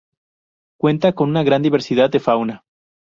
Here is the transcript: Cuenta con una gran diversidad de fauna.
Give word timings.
Cuenta 0.79 1.13
con 1.13 1.29
una 1.29 1.43
gran 1.43 1.61
diversidad 1.61 2.09
de 2.09 2.19
fauna. 2.19 2.63